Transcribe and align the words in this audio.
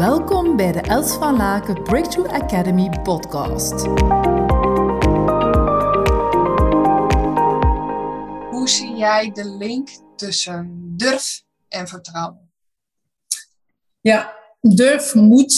Welkom 0.00 0.56
bij 0.56 0.72
de 0.72 0.80
Els 0.80 1.12
van 1.12 1.36
Laken 1.36 1.82
Breakthrough 1.82 2.34
Academy 2.34 3.00
podcast. 3.02 3.86
Hoe 8.50 8.68
zie 8.68 8.96
jij 8.96 9.30
de 9.30 9.44
link 9.58 9.88
tussen 10.16 10.92
durf 10.96 11.42
en 11.68 11.88
vertrouwen? 11.88 12.52
Ja, 14.00 14.36
durf, 14.60 15.14
moed. 15.14 15.54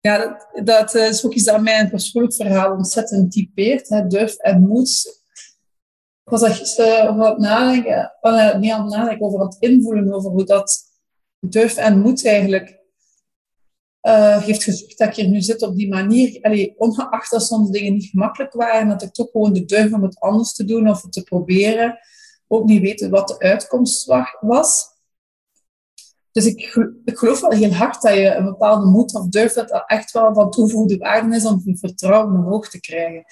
Ja, 0.00 0.18
dat, 0.18 0.66
dat 0.66 0.94
is 0.94 1.24
ook 1.24 1.34
iets 1.34 1.44
dat 1.44 1.60
mij 1.60 1.80
een 1.80 1.90
persoonlijk 1.90 2.34
verhaal 2.34 2.72
ontzettend 2.72 3.32
typeert. 3.32 3.88
Hè. 3.88 4.06
Durf 4.06 4.34
en 4.34 4.66
moed. 4.66 5.20
Ik 6.24 6.30
was 6.30 6.42
er 6.42 6.54
gisteren 6.54 7.08
over 7.08 7.24
aan 7.24 7.30
het 7.30 7.38
nadenken, 7.38 8.60
niet 8.60 8.72
aan 8.72 8.82
het 8.82 8.94
nadenken, 8.94 9.26
over 9.26 9.40
het 9.40 9.56
invoelen, 9.58 10.12
over 10.12 10.30
hoe 10.30 10.44
dat 10.44 10.88
durf 11.40 11.76
en 11.76 12.00
moed 12.00 12.26
eigenlijk 12.26 12.80
uh, 14.02 14.42
heeft 14.42 14.62
gezorgd 14.62 14.98
dat 14.98 15.08
ik 15.08 15.14
hier 15.14 15.28
nu 15.28 15.40
zit 15.40 15.62
op 15.62 15.76
die 15.76 15.88
manier. 15.88 16.38
Allee, 16.42 16.74
ongeacht 16.78 17.30
dat 17.30 17.42
soms 17.42 17.70
dingen 17.70 17.92
niet 17.92 18.06
gemakkelijk 18.06 18.52
waren, 18.52 18.88
dat 18.88 19.02
ik 19.02 19.12
toch 19.12 19.30
gewoon 19.30 19.52
de 19.52 19.64
durf 19.64 19.92
om 19.92 20.02
het 20.02 20.20
anders 20.20 20.52
te 20.52 20.64
doen 20.64 20.88
of 20.88 21.02
het 21.02 21.12
te 21.12 21.22
proberen. 21.22 21.98
Ook 22.48 22.64
niet 22.64 22.80
weten 22.80 23.10
wat 23.10 23.28
de 23.28 23.38
uitkomst 23.38 24.06
was. 24.40 24.88
Dus 26.32 26.46
ik, 26.46 26.60
ik 27.04 27.18
geloof 27.18 27.40
wel 27.40 27.50
heel 27.50 27.72
hard 27.72 28.02
dat 28.02 28.14
je 28.14 28.34
een 28.34 28.44
bepaalde 28.44 28.86
moed 28.86 29.14
of 29.14 29.28
durf 29.28 29.52
dat 29.52 29.84
echt 29.86 30.12
wel 30.12 30.34
van 30.34 30.50
toevoegde 30.50 30.96
waarde 30.96 31.36
is 31.36 31.44
om 31.44 31.62
je 31.64 31.76
vertrouwen 31.76 32.34
omhoog 32.34 32.68
te 32.68 32.80
krijgen. 32.80 33.24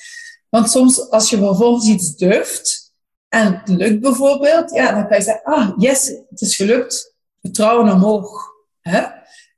Want 0.48 0.70
soms 0.70 1.10
als 1.10 1.30
je 1.30 1.36
vervolgens 1.36 1.88
iets 1.88 2.16
durft 2.16 2.94
en 3.28 3.54
het 3.54 3.68
lukt 3.68 4.00
bijvoorbeeld, 4.00 4.70
ja, 4.70 4.92
dan 4.92 5.08
kan 5.08 5.16
je 5.16 5.22
zeggen, 5.22 5.44
ah, 5.44 5.72
yes, 5.76 6.06
het 6.28 6.40
is 6.40 6.56
gelukt 6.56 7.16
vertrouwen 7.40 7.92
omhoog. 7.92 8.52
Hè? 8.80 9.02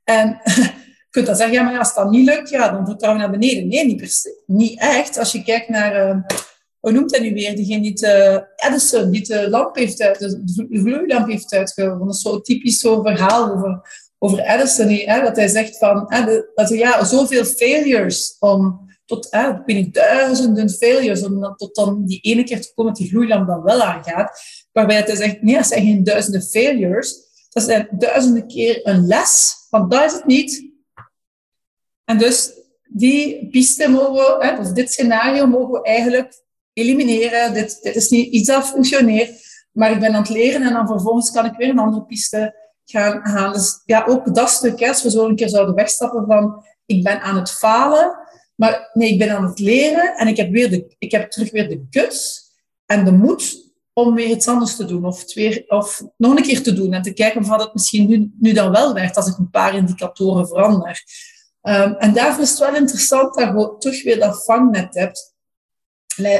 En 0.03 0.41
je 0.43 1.07
kunt 1.09 1.25
dan 1.25 1.35
zeggen, 1.35 1.65
maar 1.65 1.79
als 1.79 1.93
dat 1.93 2.09
niet 2.09 2.25
lukt, 2.25 2.49
ja, 2.49 2.69
dan 2.69 2.85
vertrouwen 2.85 3.21
naar 3.21 3.31
beneden. 3.31 3.67
Nee, 3.67 3.85
niet, 3.85 4.41
niet 4.45 4.79
echt. 4.79 5.17
Als 5.17 5.31
je 5.31 5.43
kijkt 5.43 5.69
naar, 5.69 6.09
uh, 6.09 6.23
hoe 6.79 6.91
noemt 6.91 7.11
hij 7.11 7.19
nu 7.19 7.33
weer, 7.33 7.55
diegene 7.55 7.81
die 7.81 7.93
de 7.93 8.45
Edison, 8.55 9.11
die 9.11 9.27
de 9.27 9.49
lamp 9.49 9.75
heeft 9.75 10.01
uit, 10.01 10.19
de 10.19 10.67
gloeilamp 10.69 11.27
heeft 11.27 11.53
uitgevonden. 11.53 12.07
Dat 12.07 12.15
is 12.15 12.21
zo 12.21 12.41
typisch 12.41 12.79
zo'n 12.79 13.05
verhaal 13.05 13.51
over, 13.51 13.81
over 14.17 14.39
Edison, 14.39 14.89
hè, 14.89 15.21
dat 15.21 15.35
hij 15.35 15.47
zegt 15.47 15.77
van, 15.77 16.05
hè, 16.07 16.25
dat 16.55 16.69
er 16.69 16.77
ja, 16.77 17.03
zoveel 17.03 17.45
failures 17.45 18.35
om 18.39 18.89
tot 19.11 19.29
ik 19.65 19.93
duizenden 19.93 20.69
failures 20.69 21.23
om 21.23 21.39
dan, 21.39 21.55
tot 21.55 21.75
dan 21.75 22.05
die 22.05 22.19
ene 22.19 22.43
keer 22.43 22.61
te 22.61 22.71
komen 22.73 22.93
dat 22.93 23.01
die 23.01 23.09
gloeilamp 23.09 23.47
dan 23.47 23.63
wel 23.63 23.81
aangaat. 23.81 24.39
Waarbij 24.71 25.01
hij 25.01 25.15
zegt, 25.15 25.41
nee, 25.41 25.55
dat 25.55 25.65
zijn 25.65 25.83
geen 25.83 26.03
duizenden 26.03 26.41
failures, 26.41 27.15
dat 27.51 27.67
is 27.67 27.85
duizenden 27.91 28.47
keer 28.47 28.87
een 28.87 29.07
les, 29.07 29.55
want 29.69 29.91
dat 29.91 30.03
is 30.03 30.13
het 30.13 30.25
niet. 30.25 30.69
En 32.05 32.17
dus 32.17 32.51
die 32.83 33.49
piste 33.49 33.89
mogen 33.89 34.73
dit 34.73 34.91
scenario 34.91 35.47
mogen 35.47 35.71
we 35.71 35.81
eigenlijk 35.81 36.43
elimineren. 36.73 37.53
Dit, 37.53 37.79
is 37.81 38.09
niet 38.09 38.31
iets 38.31 38.47
dat 38.47 38.65
functioneert, 38.65 39.31
maar 39.71 39.91
ik 39.91 39.99
ben 39.99 40.13
aan 40.13 40.21
het 40.21 40.29
leren 40.29 40.61
en 40.61 40.73
dan 40.73 40.87
vervolgens 40.87 41.31
kan 41.31 41.45
ik 41.45 41.53
weer 41.57 41.69
een 41.69 41.79
andere 41.79 42.05
piste 42.05 42.55
gaan 42.85 43.25
gaan. 43.25 43.53
Dus 43.53 43.81
ja, 43.85 44.05
ook 44.05 44.35
dat 44.35 44.49
stuk, 44.49 44.81
als 44.81 45.03
we 45.03 45.09
zo 45.09 45.27
een 45.27 45.35
keer 45.35 45.49
zouden 45.49 45.75
wegstappen 45.75 46.25
van 46.25 46.65
ik 46.85 47.03
ben 47.03 47.21
aan 47.21 47.35
het 47.35 47.51
falen, 47.51 48.17
maar 48.55 48.89
nee, 48.93 49.11
ik 49.11 49.19
ben 49.19 49.35
aan 49.35 49.45
het 49.45 49.59
leren 49.59 50.15
en 50.15 50.27
ik 50.27 50.37
heb, 50.37 50.51
weer 50.51 50.69
de, 50.69 50.95
ik 50.97 51.11
heb 51.11 51.31
terug 51.31 51.51
weer 51.51 51.69
de 51.69 51.85
guts 51.89 52.49
en 52.85 53.05
de 53.05 53.11
moed 53.11 53.70
om 53.93 54.15
weer 54.15 54.29
iets 54.29 54.47
anders 54.47 54.75
te 54.75 54.85
doen 54.85 55.05
of, 55.05 55.33
weer, 55.33 55.63
of 55.67 56.03
nog 56.17 56.37
een 56.37 56.43
keer 56.43 56.63
te 56.63 56.73
doen 56.73 56.93
en 56.93 57.01
te 57.01 57.13
kijken 57.13 57.41
of 57.41 57.49
het 57.49 57.73
misschien 57.73 58.07
nu, 58.07 58.31
nu 58.39 58.53
dan 58.53 58.71
wel 58.71 58.93
werkt 58.93 59.15
als 59.15 59.27
ik 59.27 59.37
een 59.37 59.49
paar 59.49 59.75
indicatoren 59.75 60.47
verander. 60.47 61.03
Um, 61.61 61.93
en 61.93 62.13
daarvoor 62.13 62.43
is 62.43 62.49
het 62.49 62.59
wel 62.59 62.75
interessant 62.75 63.33
dat 63.33 63.47
je 63.47 63.75
terug 63.77 64.03
weer 64.03 64.19
dat 64.19 64.43
vangnet 64.43 64.93
hebt. 64.95 65.29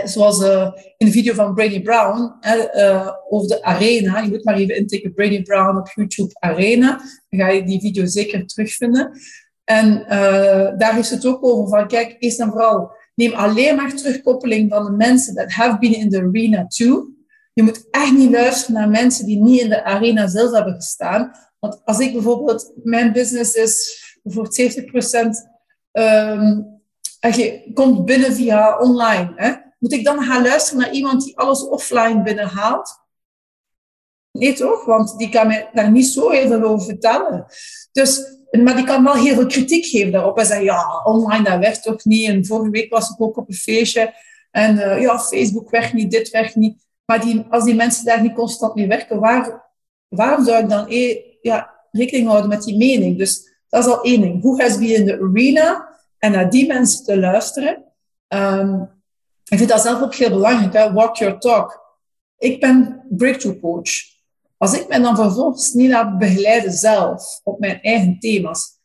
Zoals 0.03 0.41
uh, 0.41 0.71
in 0.97 1.05
de 1.05 1.11
video 1.11 1.33
van 1.33 1.53
Brady 1.53 1.81
Brown 1.81 2.33
uh, 2.75 3.11
over 3.29 3.47
de 3.47 3.63
arena. 3.63 4.19
Je 4.19 4.29
moet 4.29 4.43
maar 4.43 4.55
even 4.55 4.75
intikken 4.75 5.13
Brady 5.13 5.41
Brown 5.41 5.77
op 5.77 5.91
YouTube 5.95 6.33
Arena. 6.39 7.01
Dan 7.29 7.39
ga 7.39 7.49
je 7.49 7.63
die 7.63 7.79
video 7.79 8.05
zeker 8.05 8.45
terugvinden. 8.45 9.11
En 9.63 10.03
uh, 10.03 10.77
daar 10.77 10.99
is 10.99 11.09
het 11.09 11.25
ook 11.25 11.45
over 11.45 11.77
van, 11.77 11.87
kijk, 11.87 12.15
eerst 12.19 12.39
en 12.39 12.49
vooral, 12.49 12.91
neem 13.15 13.33
alleen 13.33 13.75
maar 13.75 13.95
terugkoppeling 13.95 14.69
van 14.69 14.85
de 14.85 14.91
mensen 14.91 15.35
that 15.35 15.51
have 15.51 15.77
been 15.79 15.95
in 15.95 16.09
the 16.09 16.21
arena 16.21 16.67
too. 16.67 17.09
Je 17.53 17.63
moet 17.63 17.87
echt 17.91 18.11
niet 18.11 18.31
luisteren 18.31 18.73
naar 18.73 18.89
mensen 18.89 19.25
die 19.25 19.41
niet 19.41 19.61
in 19.61 19.69
de 19.69 19.83
arena 19.83 20.27
zelf 20.27 20.51
hebben 20.51 20.73
gestaan. 20.73 21.31
Want 21.59 21.81
als 21.85 21.99
ik 21.99 22.13
bijvoorbeeld, 22.13 22.71
mijn 22.83 23.11
business 23.11 23.53
is 23.53 24.01
voor 24.23 24.47
70% 24.61 25.51
um, 25.91 26.81
je 27.19 27.71
komt 27.73 28.05
binnen 28.05 28.33
via 28.33 28.77
online. 28.79 29.33
Hè? 29.35 29.53
Moet 29.79 29.93
ik 29.93 30.03
dan 30.03 30.23
gaan 30.23 30.43
luisteren 30.43 30.81
naar 30.81 30.93
iemand 30.93 31.23
die 31.23 31.37
alles 31.37 31.67
offline 31.67 32.21
binnenhaalt? 32.21 32.99
Nee 34.31 34.53
toch? 34.53 34.85
Want 34.85 35.17
die 35.17 35.29
kan 35.29 35.47
mij 35.47 35.69
daar 35.73 35.91
niet 35.91 36.07
zo 36.07 36.29
heel 36.29 36.47
veel 36.47 36.63
over 36.63 36.85
vertellen. 36.85 37.45
Dus, 37.91 38.21
maar 38.51 38.75
die 38.75 38.85
kan 38.85 39.03
wel 39.03 39.13
heel 39.13 39.35
veel 39.35 39.45
kritiek 39.45 39.85
geven 39.85 40.11
daarop. 40.11 40.37
En 40.37 40.45
zeggen, 40.45 40.65
ja, 40.65 41.03
online 41.03 41.43
dat 41.43 41.59
werkt 41.59 41.83
toch 41.83 42.05
niet. 42.05 42.27
En 42.27 42.45
vorige 42.45 42.69
week 42.69 42.89
was 42.89 43.09
ik 43.09 43.21
ook 43.21 43.37
op 43.37 43.49
een 43.49 43.55
feestje. 43.55 44.13
En 44.51 44.75
uh, 44.75 45.01
ja, 45.01 45.19
Facebook 45.19 45.69
werkt 45.69 45.93
niet, 45.93 46.11
dit 46.11 46.29
werkt 46.29 46.55
niet. 46.55 46.85
Maar 47.11 47.21
die, 47.21 47.45
als 47.49 47.63
die 47.63 47.75
mensen 47.75 48.05
daar 48.05 48.21
niet 48.21 48.33
constant 48.33 48.75
mee 48.75 48.87
werken, 48.87 49.19
waar, 49.19 49.69
waarom 50.07 50.45
zou 50.45 50.63
ik 50.63 50.69
dan 50.69 50.85
e 50.89 51.21
ja, 51.41 51.73
rekening 51.91 52.27
houden 52.27 52.49
met 52.49 52.63
die 52.63 52.77
mening? 52.77 53.17
Dus 53.17 53.49
dat 53.69 53.85
is 53.85 53.91
al 53.91 54.01
één 54.01 54.21
ding. 54.21 54.41
Hoe 54.41 54.61
has 54.61 54.77
be 54.77 54.85
in 54.85 55.05
de 55.05 55.21
arena 55.21 55.89
en 56.17 56.31
naar 56.31 56.49
die 56.49 56.67
mensen 56.67 57.05
te 57.05 57.19
luisteren. 57.19 57.83
Um, 58.27 58.81
ik 59.43 59.57
vind 59.57 59.69
dat 59.69 59.81
zelf 59.81 60.01
ook 60.01 60.15
heel 60.15 60.29
belangrijk. 60.29 60.73
Hè? 60.73 60.93
Walk 60.93 61.15
your 61.15 61.39
talk. 61.39 61.97
Ik 62.37 62.59
ben 62.59 63.05
breakthrough 63.09 63.59
coach. 63.59 63.91
Als 64.57 64.79
ik 64.79 64.87
me 64.87 64.99
dan 64.99 65.15
vervolgens 65.15 65.73
niet 65.73 65.89
laat 65.89 66.17
begeleiden 66.17 66.71
zelf 66.71 67.41
op 67.43 67.59
mijn 67.59 67.81
eigen 67.81 68.19
thema's, 68.19 68.79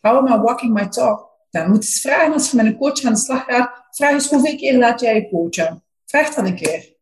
we 0.00 0.08
maar 0.08 0.42
walking 0.42 0.72
my 0.72 0.88
talk. 0.88 1.30
Dan 1.50 1.70
moet 1.70 1.84
je 1.84 1.90
eens 1.90 2.00
vragen 2.00 2.32
als 2.32 2.50
je 2.50 2.56
met 2.56 2.66
een 2.66 2.76
coach 2.76 3.04
aan 3.04 3.12
de 3.12 3.18
slag 3.18 3.44
gaat. 3.44 3.86
Vraag 3.90 4.12
eens 4.12 4.30
hoeveel 4.30 4.56
keer 4.56 4.78
laat 4.78 5.00
jij 5.00 5.14
je 5.14 5.28
coachen? 5.28 5.82
Vraag 6.04 6.34
dat 6.34 6.46
een 6.46 6.56
keer. 6.56 6.93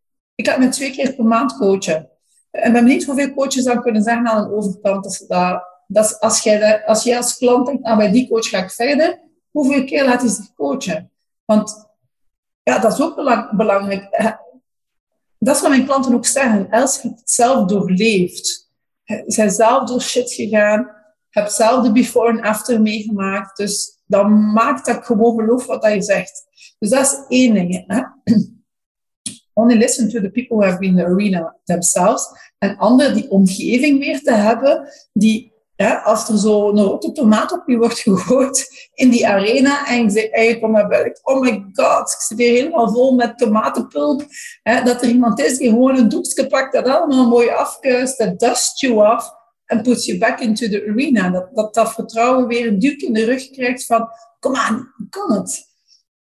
Ik 0.43 0.49
had 0.49 0.59
me 0.59 0.69
twee 0.69 0.91
keer 0.91 1.15
per 1.15 1.25
maand 1.25 1.57
coachen. 1.57 2.09
En 2.51 2.73
ben 2.73 2.85
niet 2.85 3.05
hoeveel 3.05 3.35
coaches 3.35 3.65
dan 3.65 3.83
kunnen 3.83 4.03
zeggen 4.03 4.27
aan 4.27 4.45
een 4.45 4.53
overkant. 4.53 5.05
Dat, 5.05 5.25
dat, 5.29 5.65
dat 5.87 6.21
als, 6.21 6.43
jij, 6.43 6.85
als 6.85 7.03
jij 7.03 7.17
als 7.17 7.37
klant 7.37 7.67
denkt, 7.67 7.83
nou, 7.83 7.97
bij 7.97 8.11
die 8.11 8.29
coach 8.29 8.49
ga 8.49 8.63
ik 8.63 8.71
verder, 8.71 9.21
hoeveel 9.51 9.85
keer 9.85 10.05
laat 10.05 10.21
hij 10.21 10.31
zich 10.31 10.55
coachen? 10.55 11.11
Want 11.45 11.91
ja, 12.63 12.79
dat 12.79 12.93
is 12.93 13.01
ook 13.01 13.15
belangrijk. 13.57 14.11
Dat 15.39 15.57
is 15.57 15.63
wat 15.63 15.71
mijn 15.71 15.85
klanten 15.85 16.15
ook 16.15 16.27
zeggen. 16.27 16.71
Els 16.71 17.03
heeft 17.03 17.19
het 17.19 17.31
zelf 17.31 17.69
doorleefd. 17.69 18.71
Zijn 19.27 19.51
zelf 19.51 19.89
door 19.89 20.01
shit 20.01 20.33
gegaan. 20.33 20.91
Heb 21.31 21.49
zelf 21.49 21.85
de 21.85 21.93
before 21.93 22.29
en 22.29 22.43
after 22.43 22.81
meegemaakt. 22.81 23.57
Dus 23.57 24.01
dan 24.07 24.53
maakt 24.53 24.87
dat 24.87 24.97
ik 24.97 25.05
gewoon 25.05 25.39
geloof 25.41 25.67
wat 25.67 25.85
je 25.85 26.03
zegt. 26.03 26.45
Dus 26.79 26.91
dat 26.91 27.05
is 27.05 27.25
één 27.29 27.55
ding. 27.55 27.85
Hè? 27.87 28.03
Only 29.55 29.77
listen 29.77 30.09
to 30.09 30.21
the 30.21 30.31
people 30.31 30.57
who 30.57 30.65
have 30.65 30.79
been 30.79 30.91
in 30.91 30.97
the 30.97 31.05
arena 31.05 31.57
themselves. 31.65 32.29
En 32.59 32.77
ander, 32.77 33.15
die 33.15 33.31
omgeving 33.31 33.99
weer 33.99 34.21
te 34.21 34.33
hebben, 34.33 34.89
die, 35.13 35.53
ja, 35.77 36.03
als 36.03 36.29
er 36.29 36.39
zo 36.39 36.69
een 36.69 36.83
rotte 36.83 37.13
tomaat 37.13 37.53
op 37.53 37.63
je 37.67 37.77
wordt 37.77 37.99
gegooid 37.99 38.89
in 38.95 39.11
die 39.11 39.29
arena 39.29 39.87
en 39.87 40.03
je 40.03 40.11
zegt 40.11 40.61
naar 40.61 40.89
buiten, 40.89 41.25
oh 41.25 41.41
my 41.41 41.65
god, 41.73 42.11
ik 42.11 42.21
zit 42.21 42.39
hier 42.39 42.53
helemaal 42.53 42.93
vol 42.93 43.15
met 43.15 43.39
tomatenpulp. 43.39 44.25
Hè, 44.63 44.83
dat 44.83 45.03
er 45.03 45.09
iemand 45.09 45.41
is 45.41 45.59
die 45.59 45.69
gewoon 45.69 45.97
een 45.97 46.09
doekje 46.09 46.47
pakt, 46.47 46.73
dat 46.73 46.89
allemaal 46.89 47.29
mooi 47.29 47.49
afkuist, 47.49 48.19
dat 48.19 48.39
dust 48.39 48.81
you 48.81 49.13
off 49.13 49.31
en 49.67 49.83
puts 49.83 50.07
you 50.07 50.19
back 50.19 50.41
into 50.41 50.69
the 50.69 50.87
arena. 50.89 51.31
Dat, 51.31 51.49
dat 51.55 51.75
dat 51.75 51.93
vertrouwen 51.93 52.47
weer 52.47 52.67
een 52.67 52.79
duwt 52.79 53.03
in 53.03 53.13
de 53.13 53.25
rug 53.25 53.51
krijgt 53.51 53.87
van, 53.87 54.09
kom 54.39 54.55
aan, 54.55 54.93
kan 55.11 55.33
het. 55.33 55.72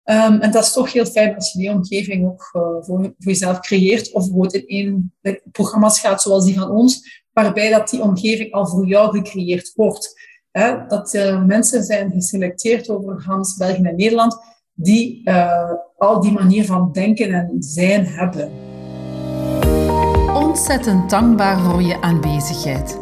Um, 0.09 0.39
en 0.39 0.51
dat 0.51 0.63
is 0.63 0.73
toch 0.73 0.93
heel 0.93 1.05
fijn 1.05 1.35
als 1.35 1.51
je 1.51 1.59
die 1.59 1.71
omgeving 1.71 2.25
ook 2.25 2.49
uh, 2.55 2.61
voor, 2.61 2.83
voor, 2.83 3.13
jezelf 3.17 3.59
creëert. 3.59 4.11
Of 4.11 4.53
in 4.53 4.67
één 4.67 5.13
programma's 5.51 5.99
gaat 5.99 6.21
zoals 6.21 6.45
die 6.45 6.59
van 6.59 6.69
ons, 6.69 7.23
waarbij 7.33 7.69
dat 7.69 7.89
die 7.89 8.01
omgeving 8.01 8.51
al 8.51 8.67
voor 8.67 8.87
jou 8.87 9.17
gecreëerd 9.17 9.71
wordt. 9.75 10.27
Dat 10.87 11.13
uh, 11.13 11.45
mensen 11.45 11.83
zijn 11.83 12.11
geselecteerd 12.11 12.89
over 12.89 13.23
Hans, 13.25 13.57
België 13.57 13.83
en 13.83 13.95
Nederland, 13.95 14.37
die 14.73 15.29
al 15.97 16.21
die 16.21 16.31
manier 16.31 16.65
van 16.65 16.91
denken 16.91 17.33
en 17.33 17.55
zijn 17.59 18.05
hebben. 18.05 18.51
Ontzettend 20.33 21.09
dankbaar 21.09 21.59
voor 21.59 21.81
je 21.81 22.01
aanwezigheid. 22.01 22.97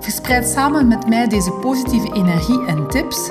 Verspreid 0.00 0.48
samen 0.48 0.88
met 0.88 1.08
mij 1.08 1.28
deze 1.28 1.52
positieve 1.52 2.14
energie 2.14 2.66
en 2.66 2.88
tips 2.88 3.30